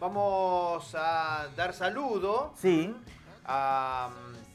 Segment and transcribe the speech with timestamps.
[0.00, 2.94] Vamos a dar saludo Sí,
[3.44, 4.08] a,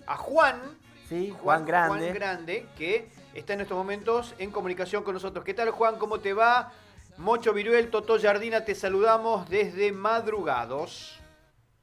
[0.08, 0.60] a Juan.
[1.08, 2.00] sí, Juan Grande.
[2.00, 5.46] Juan Grande, que está en estos momentos en comunicación con nosotros.
[5.46, 5.98] ¿Qué tal, Juan?
[6.00, 6.72] ¿Cómo te va?
[7.18, 11.20] Mocho Viruel, Toto Jardina, te saludamos desde Madrugados.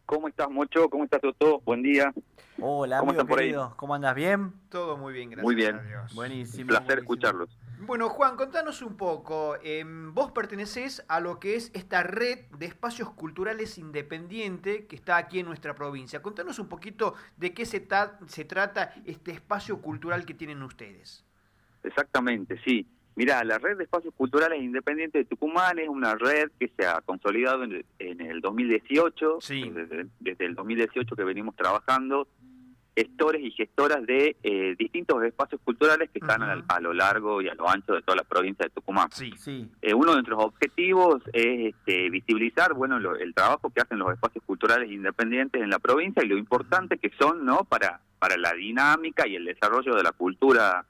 [0.07, 0.91] ¿Cómo estás, Mocho?
[0.91, 1.61] ¿Cómo estás, Toto?
[1.61, 2.13] Buen día.
[2.61, 3.55] Hola, ¿Cómo amigo están por ahí?
[3.77, 4.15] ¿Cómo andas?
[4.15, 4.53] ¿Bien?
[4.71, 5.77] Todo muy bien, gracias Muy bien.
[5.77, 6.15] a Dios.
[6.15, 6.63] Buenísimo.
[6.63, 7.01] Un placer buenísimo.
[7.15, 7.49] escucharlos.
[7.85, 9.57] Bueno, Juan, contanos un poco.
[9.63, 15.17] em, vos pertenecés a lo que es esta red de espacios culturales independiente que está
[15.17, 16.23] aquí en nuestra provincia.
[16.23, 21.25] Contanos un poquito de qué se, ta- se trata este espacio cultural que tienen ustedes.
[21.83, 22.87] Exactamente, sí.
[23.15, 27.01] Mira, la red de espacios culturales independientes de Tucumán es una red que se ha
[27.03, 29.69] consolidado en el, en el 2018, Sí.
[29.71, 32.27] desde, desde el 2018 que venimos trabajando,
[32.95, 36.65] gestores y gestoras de eh, distintos espacios culturales que están a, Ujú.
[36.69, 39.09] a lo largo y a lo ancho de toda la provincia de Tucumán.
[39.13, 39.33] Sí.
[39.39, 43.99] Sí, Eh, uno de nuestros objetivos es este, visibilizar bueno lo- el trabajo que hacen
[43.99, 48.37] los espacios culturales independientes en la provincia y lo importante que son no para para
[48.37, 50.85] la dinámica y el desarrollo de la cultura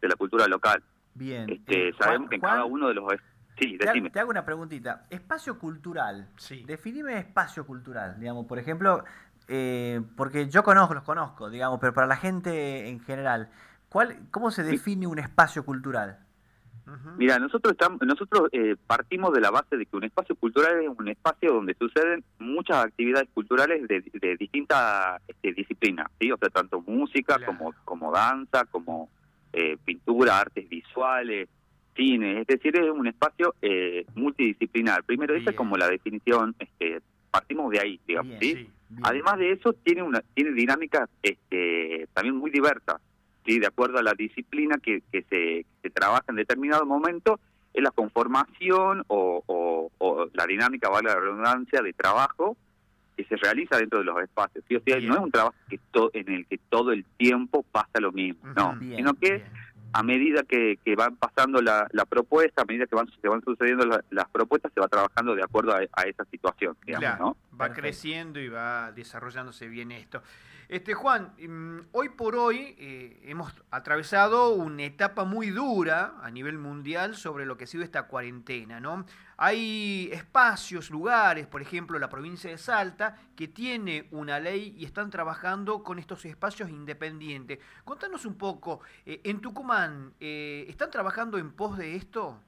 [0.00, 0.82] de la cultura local.
[1.14, 1.48] bien.
[1.48, 3.12] Este, Eh, sabemos Juan- que en Juan, cada uno de los
[3.58, 4.10] sí, te, decime.
[4.10, 5.06] te hago una preguntita.
[5.10, 6.28] Espacio cultural.
[6.36, 6.62] Sí.
[6.66, 9.02] Definime espacio cultural, digamos, por ejemplo,
[9.48, 13.48] eh, porque yo conozco, los conozco, digamos, pero para la gente en general,
[13.88, 16.18] ¿cuál, ¿cómo se define un espacio cultural?
[17.16, 20.88] Mira, nosotros estamos, nosotros eh, partimos de la base de que un espacio cultural es
[20.96, 26.30] un espacio donde suceden muchas actividades culturales de, de distintas este, disciplinas, ¿sí?
[26.30, 27.46] O sea, tanto música Claro.
[27.58, 29.08] como, como danza, como
[29.52, 31.48] eh, pintura, artes visuales,
[31.96, 35.02] cine, es decir, es un espacio eh, multidisciplinar.
[35.02, 37.00] Primero, esa es como la definición, este,
[37.38, 38.70] partimos de ahí, digamos, Bien, ¿sí?
[39.02, 42.96] Además de eso, tiene una tiene dinámicas este, también muy diversas,
[43.44, 43.58] ¿sí?
[43.58, 47.38] de acuerdo a la disciplina que, que, se, que se trabaja en determinado momento,
[47.74, 52.56] es la conformación o, o- o la dinámica, vale la redundancia, de trabajo
[53.16, 54.64] que se realiza dentro de los espacios.
[54.68, 54.76] ¿sí?
[54.76, 55.08] O sea, Bien.
[55.08, 58.46] no es un trabajo que to- en el que todo el tiempo pasa lo mismo,
[58.54, 58.76] no.
[58.76, 59.42] Bien, sino que.
[59.98, 63.42] A medida que, que van pasando la, la propuesta, a medida que van, se van
[63.42, 67.24] sucediendo la- las propuestas, se va trabajando de acuerdo a, a esa situación, digamos, Claro,
[67.24, 67.36] ¿no?
[67.60, 67.82] Va Perfecto.
[67.82, 70.22] creciendo y va desarrollándose bien esto.
[70.68, 76.58] Este Juan, mm, hoy por hoy eh, hemos atravesado una etapa muy dura a nivel
[76.58, 79.06] mundial sobre lo que ha sido esta cuarentena, ¿no?
[79.36, 85.08] Hay espacios, lugares, por ejemplo, la provincia de Salta, que tiene una ley y están
[85.08, 87.60] trabajando con estos espacios independientes.
[87.84, 92.40] Contanos un poco, eh, en Tucumán, eh, ¿están trabajando en pos de esto?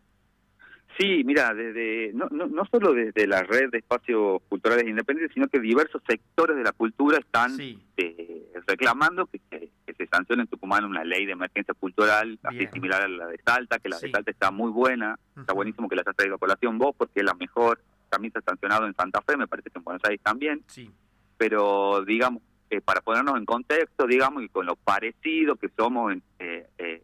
[0.96, 5.46] Sí, mira, desde no, no, no solo desde la red de espacios culturales independientes, sino
[5.48, 10.42] que diversos sectores de la cultura están Sí, eh, reclamando que, se- que se sancione
[10.42, 13.96] en Tucumán una ley de emergencia cultural, así similar a la de Salta, que la
[13.98, 14.06] Sí.
[14.06, 16.78] de Salta está muy buena, está buenísimo que la hayas traído a colación.
[16.78, 19.78] Vos, porque es la mejor, también se ha sancionado en Santa Fe, me parece que
[19.78, 20.90] en Buenos Aires también, sí,
[21.36, 26.22] pero digamos, eh, para ponernos en contexto, digamos, y con lo parecido que somos en
[26.40, 27.02] eh, eh,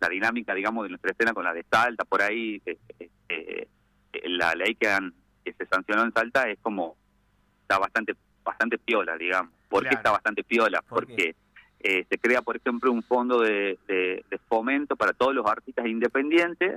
[0.00, 3.68] la dinámica, digamos, de nuestra escena con la de Salta, por ahí, eh, eh, eh,
[4.28, 5.12] la ley que, han,
[5.44, 6.96] que se sancionó en Salta es como,
[7.62, 8.14] está bastante
[8.48, 9.52] bastante piola, digamos.
[9.68, 10.80] ¿Por qué está bastante piola?
[10.82, 11.36] ¿Por qué?
[11.80, 15.86] Eh, se crea, por ejemplo, un fondo de, de- de fomento para todos los artistas
[15.86, 16.76] independientes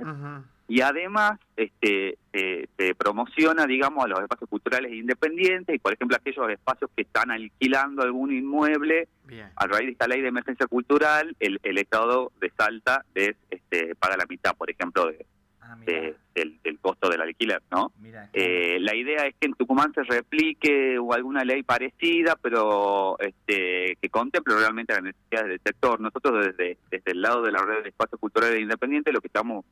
[0.68, 6.16] y además este eh, se promociona digamos a los espacios culturales independientes y por ejemplo
[6.16, 9.50] aquellos espacios que están alquilando algún inmueble bien.
[9.56, 13.94] a raíz de esta ley de emergencia cultural el, el estado de Salta les este,
[13.96, 15.26] paga la mitad por ejemplo de,
[15.60, 19.54] Ah, de- del, del costo del alquiler no mira, eh, la idea es que en
[19.54, 25.60] Tucumán se replique o alguna ley parecida, pero este, que contemple realmente las necesidades del
[25.64, 26.00] sector.
[26.00, 29.64] Nosotros desde, desde el lado de la red de espacios culturales independientes lo que estamos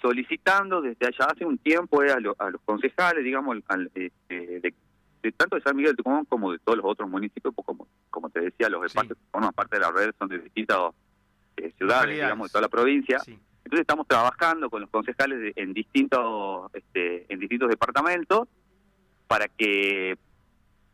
[0.00, 4.10] solicitando desde allá hace un tiempo es a, lo- a los concejales, digamos, al, eh,
[4.28, 4.74] de,
[5.22, 7.86] de tanto de San Miguel de Tucumán como de todos los otros municipios, pues como,
[8.08, 8.86] como te decía, los Sí.
[8.86, 10.78] espacios que forman parte de la red son de distintas
[11.58, 13.18] eh, ciudades, digamos, de toda la provincia.
[13.18, 13.38] Sí.
[13.64, 18.48] Entonces estamos trabajando con los concejales de- en distintos este, en distintos departamentos
[19.28, 20.16] para que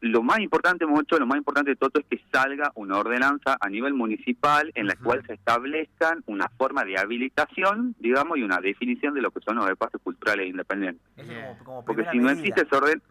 [0.00, 3.68] lo más importante, mucho, lo más importante de todo es que salga una ordenanza a
[3.70, 9.14] nivel municipal en la cual se establezcan una forma de habilitación, digamos, y una definición
[9.14, 11.02] de lo que son los espacios culturales independientes.
[11.16, 13.02] como, como Porque si no existe esa orden,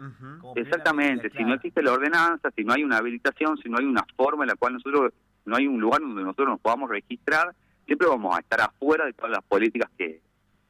[0.56, 3.85] exactamente, medida, si no existe la ordenanza, si no hay una habilitación, si no hay
[3.85, 5.12] una forma en la cual nosotros,
[5.45, 7.53] no hay un lugar donde nosotros nos podamos registrar,
[7.85, 10.21] siempre vamos a estar afuera de todas las políticas que,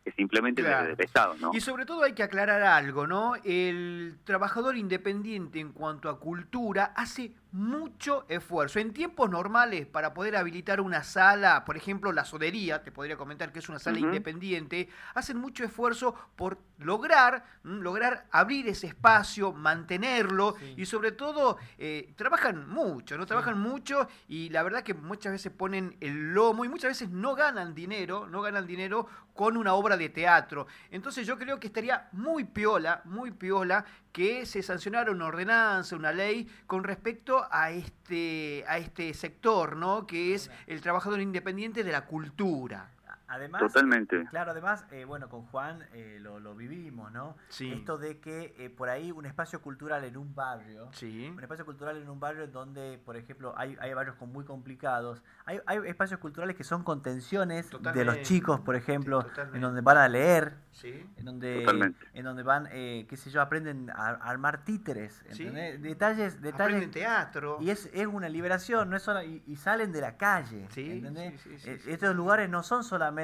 [0.06, 0.90] que simplemente Claro.
[0.90, 1.50] del Estado, ¿no?
[1.52, 3.34] Y sobre todo hay que aclarar algo, ¿no?
[3.44, 8.80] El trabajador independiente en cuanto a cultura hace mucho esfuerzo.
[8.80, 13.52] En tiempos normales, para poder habilitar una sala, por ejemplo, la sodería, te podría comentar
[13.52, 19.54] que es una sala independiente, hacen mucho esfuerzo por lograr, mm, lograr abrir ese espacio,
[19.54, 20.74] mantenerlo Sí.
[20.78, 23.26] y sobre todo eh, trabajan mucho, ¿no?
[23.26, 27.36] Trabajan mucho y la verdad que muchas veces ponen el lomo y muchas veces no
[27.36, 30.68] ganan dinero, no ganan dinero con una obra de teatro.
[30.92, 36.12] Entonces yo creo que estaría muy piola, muy piola que se sancionara una ordenanza, una
[36.12, 40.06] ley con respecto a este, a este sector, ¿no?
[40.06, 42.95] Que es el trabajador independiente de la cultura.
[43.28, 44.26] Además, Totalmente.
[44.30, 47.36] Claro, además, eh, bueno, con Juan eh, lo, lo vivimos, ¿no?
[47.50, 47.72] Sí.
[47.72, 51.30] Esto de que eh, por ahí un espacio cultural en un barrio, Sí.
[51.36, 55.24] un espacio cultural en un barrio donde, por ejemplo, hay, hay barrios con muy complicados,
[55.46, 58.22] hay, hay espacios culturales que son contenciones de los Totalmente.
[58.24, 59.58] chicos, por ejemplo, Sí, totalmente.
[59.58, 61.10] en donde van a leer, Sí.
[61.18, 62.06] en donde, Totalmente.
[62.14, 65.44] en donde van, eh, qué sé yo, aprenden a, a armar títeres, Sí.
[65.48, 65.82] ¿entendés?
[65.82, 66.92] Detalles, Aprenden detalles.
[66.92, 67.58] teatro.
[67.62, 70.68] Y es, es una liberación, no es solo, y, y salen de la calle.
[70.72, 71.42] Sí, ¿entendés?
[71.42, 72.16] sí, sí, sí, Eh, sí, Estos sí.
[72.16, 73.15] lugares no son solamente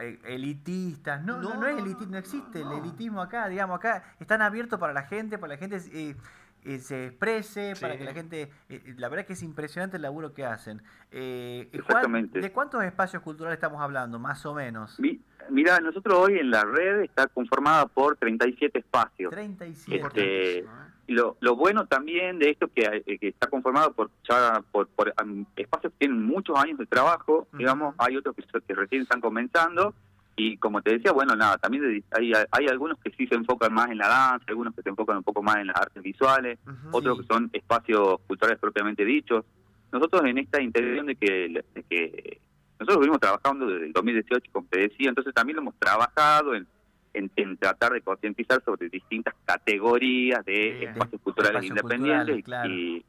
[0.00, 3.76] eh, elitistas, no, no, No, no es no, eliti- no, existe el elitismo acá, digamos,
[3.76, 6.16] acá están abiertos para la gente, para que la gente eh,
[6.64, 10.02] eh, se exprese, para que la gente, eh, eh, la verdad que es impresionante el
[10.02, 10.82] laburo que hacen.
[11.10, 12.40] Eh, Juan, Exactamente.
[12.40, 14.98] ¿de cuántos espacios culturales estamos hablando, más o menos?
[15.00, 19.30] Mi- Mira, nosotros hoy en la red está conformada por 37 espacios.
[19.32, 20.06] 37.
[20.06, 20.64] Este, ¿eh?
[21.08, 25.12] Lo, lo bueno también de esto que, hay- que está conformado por ya por, por,
[25.24, 29.20] um, espacios que tienen muchos años de trabajo, digamos, hay otros que, que recién están
[29.20, 29.92] comenzando
[30.36, 33.72] y como te decía, bueno, nada, también de- hay, hay algunos que sí se enfocan
[33.74, 36.58] más en la danza, algunos que se enfocan un poco más en las artes visuales,
[36.92, 37.22] otros Sí.
[37.26, 39.44] que son espacios culturales propiamente dichos.
[39.92, 42.40] Nosotros en esta intención de que, de que
[42.78, 46.66] nosotros venimos trabajando desde el 2018, como te decía, entonces también lo hemos trabajado en,
[47.12, 50.92] en, en tratar de concientizar sobre distintas categorías de Bien.
[50.92, 52.34] espacios culturales espacios independientes.
[52.36, 52.72] culturales, claro.
[52.72, 53.04] y-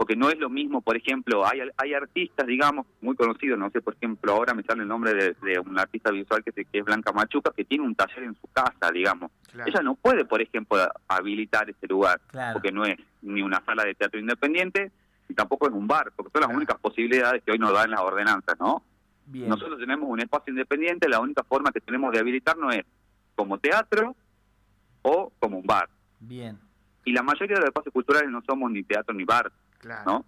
[0.00, 3.82] porque no es lo mismo, por ejemplo, hay, hay artistas, digamos, muy conocidos, no sé,
[3.82, 6.78] por ejemplo, ahora me sale el nombre de, de un artista visual que, se- que
[6.78, 9.30] es Blanca Machuca, que tiene un taller en su casa, digamos.
[9.52, 9.70] Claro.
[9.70, 12.54] Ella no puede, por ejemplo, habilitar ese lugar Claro.
[12.54, 14.90] porque no es ni una sala de teatro independiente
[15.28, 16.56] y tampoco es un bar, porque son las Claro.
[16.56, 18.82] únicas posibilidades que hoy nos dan las ordenanzas, ¿no?
[19.26, 19.50] Bien.
[19.50, 22.86] Nosotros tenemos un espacio independiente, la única forma que tenemos de habilitarnos es
[23.34, 24.16] como teatro
[25.02, 25.90] o como un bar.
[26.20, 26.58] Bien.
[27.04, 30.04] Y la mayoría de los espacios culturales no somos ni teatro ni bar, Claro.
[30.10, 30.26] ¿no?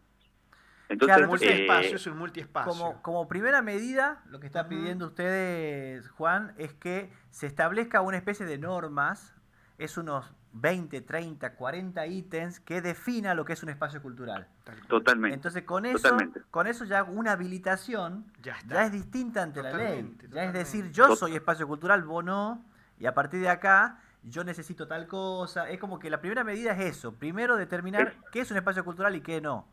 [0.89, 2.73] Entonces, Claro, Un entonces, eh, multiespacio, es un multiespacio.
[2.73, 8.19] Como, como primera medida, lo que está pidiendo ustedes, Juan, es que se establezca una
[8.19, 9.35] especie de normas,
[9.79, 14.49] es unos 20, 30, 40 ítems que defina lo que es un espacio cultural.
[14.87, 15.35] Totalmente.
[15.35, 16.43] Entonces, con eso, Totalmente.
[16.51, 18.75] con eso ya una habilitación Ya está.
[18.75, 19.87] ya es distinta ante la ley.
[19.87, 22.63] Totalmente, Ya es decir, yo soy espacio cultural, vos no,
[22.99, 25.69] y a partir de acá yo necesito tal cosa.
[25.71, 27.13] Es como que la primera medida es eso.
[27.15, 29.67] Primero determinar qué es un espacio cultural y qué no.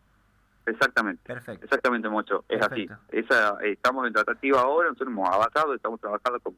[0.65, 1.21] Exactamente.
[1.25, 1.65] Perfecto.
[1.65, 2.45] Exactamente, Mocho.
[2.47, 2.93] Es Perfecto.
[2.93, 3.17] así.
[3.17, 6.55] Esa, estamos en tratativa ahora, nosotros hemos avanzado, estamos trabajando con,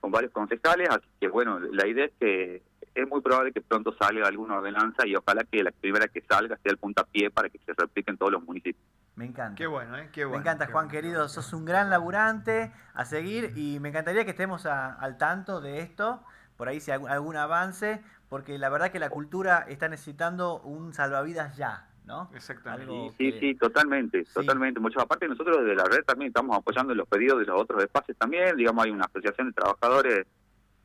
[0.00, 2.62] con varios concejales, así que bueno, la idea es que
[2.94, 6.56] es muy probable que pronto salga alguna ordenanza y ojalá que la primera que salga
[6.56, 8.82] sea el puntapié para que se replique en todos los municipios.
[9.16, 9.54] Me encanta.
[9.54, 10.08] Qué bueno, ¿eh?
[10.12, 10.38] Qué bueno.
[10.38, 11.14] me encanta, Juan, bueno, querido.
[11.20, 11.28] bueno.
[11.28, 15.80] Sos un gran laburante a seguir y me encantaría que estemos a- al tanto de
[15.80, 16.22] esto,
[16.56, 20.94] por ahí si hay algún- avance, porque la verdad que la cultura está necesitando un
[20.94, 22.30] salvavidas ya, ¿no?
[22.34, 22.84] Exactamente.
[22.92, 24.34] Algo Sí, que- sí, totalmente, Sí.
[24.34, 24.80] totalmente.
[24.80, 28.16] Mucho aparte nosotros desde la red también estamos apoyando los pedidos de los otros espacios
[28.16, 30.26] también, digamos hay una asociación de trabajadores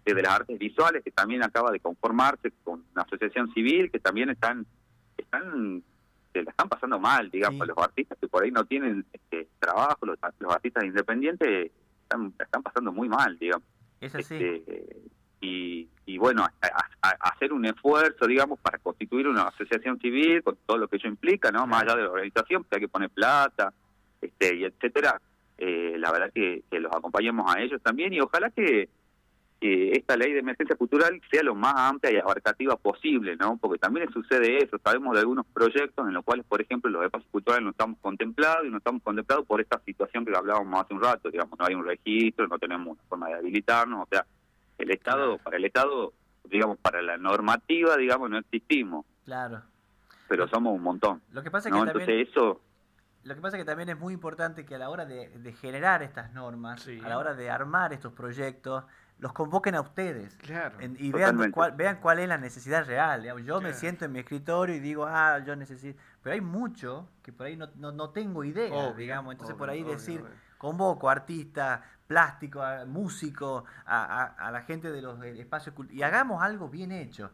[0.03, 4.29] de las artes visuales que también acaba de conformarse con una asociación civil que también
[4.31, 4.65] están
[5.17, 5.83] están
[6.33, 7.67] se la están pasando mal, digamos, Sí.
[7.67, 11.71] los artistas que por ahí no tienen este, trabajo, los, los artistas independientes
[12.03, 13.67] están la están pasando muy mal, digamos.
[13.99, 14.35] Es así.
[14.35, 15.01] Este,
[15.41, 16.45] y, y bueno,
[17.01, 21.51] hacer un esfuerzo, digamos, para constituir una asociación civil con todo lo que ello implica,
[21.51, 21.67] ¿no?
[21.67, 23.73] Más allá de la organización, porque hay que poner plata,
[24.21, 25.19] este, y etcétera.
[25.57, 28.89] Eh, la verdad que, que los acompañemos a ellos también y ojalá que
[29.61, 33.57] que esta ley de emergencia cultural sea lo más amplia y abarcativa posible, ¿no?
[33.57, 37.29] Porque también sucede eso, sabemos de algunos proyectos en los cuales, por ejemplo, los espacios
[37.31, 41.03] culturales no estamos contemplados y no estamos contemplados por esta situación que hablábamos hace un
[41.03, 44.25] rato, digamos, no hay un registro, no tenemos una forma de habilitarnos, o sea,
[44.83, 45.37] el Estado, Claro.
[45.43, 46.13] para el Estado,
[46.45, 49.61] digamos, para la normativa, digamos, no existimos, Claro.
[50.27, 51.81] pero somos un montón, Lo que pasa es ¿no?
[51.81, 52.61] que también Entonces eso,
[53.23, 55.53] Lo que pasa es que también es muy importante que a la hora de, de
[55.53, 56.99] generar estas normas, Sí.
[57.03, 58.83] a la hora de armar estos proyectos,
[59.19, 60.35] los convoquen a ustedes.
[60.37, 60.79] Claro.
[60.79, 63.21] En- y vean cuál, vean cuál es la necesidad real.
[63.21, 63.45] digamos.
[63.45, 65.99] Yo me siento en mi escritorio y digo, ah, yo necesito...
[66.23, 69.33] Pero hay mucho que por ahí no, no, no tengo idea, Obvio, digamos.
[69.33, 70.31] Entonces obvio, por ahí obvio, decir, obvio.
[70.61, 76.03] Convoco a artistas, plástico, a músico, a, a la gente de los espacios culturales, y
[76.03, 77.31] hagamos algo bien hecho.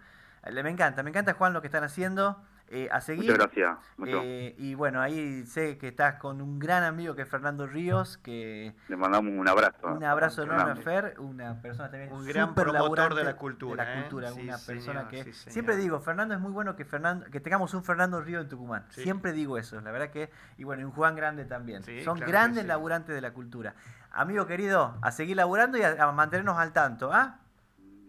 [0.49, 2.41] Me encanta, me encanta Juan lo que están haciendo.
[2.69, 3.31] Eh, a seguir.
[3.31, 3.77] Muchas gracias.
[4.05, 8.17] Eh, y bueno, ahí sé que estás con un gran amigo que es Fernando Ríos,
[8.17, 8.75] que...
[8.89, 9.87] Le mandamos un abrazo.
[9.87, 13.85] Un abrazo enorme a Fer, una persona también un gran promotor de la cultura.
[13.85, 14.01] De la ¿eh?
[14.01, 15.31] cultura, una persona que...
[15.31, 18.85] siempre digo, Fernando, es muy bueno que Fernando que tengamos un Fernando Ríos en Tucumán.
[18.89, 20.29] Siempre digo eso, la verdad que...
[20.57, 21.83] Y bueno, y un Juan Grande también.
[22.03, 23.75] Son grandes laburantes de la cultura.
[24.11, 27.39] Amigo querido, a seguir laburando y a, mantenernos al tanto, ¿ah?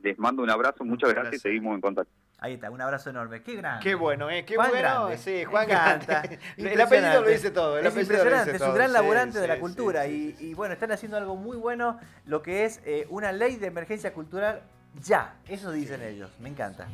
[0.03, 2.18] Les mando un abrazo, muchas gracias y seguimos en contacto.
[2.41, 3.43] Ahí está, un abrazo enorme.
[3.43, 3.83] Qué grande.
[3.83, 4.45] Qué bueno, ¿eh?
[4.45, 4.73] Qué bueno.
[4.73, 5.19] Grande.
[5.19, 6.39] Sí, Juan Grande.
[6.57, 7.79] el apellido lo dice todo.
[7.79, 10.07] es impresionante, es un gran laburante de la cultura.
[10.07, 14.13] y, bueno, están haciendo algo muy bueno, lo que es eh, una ley de emergencia
[14.13, 14.63] cultural
[15.03, 15.35] ya.
[15.49, 16.31] Eso dicen ellos.
[16.39, 16.87] Me encanta.